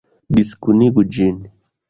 [0.37, 1.39] Diskunigu ĝin!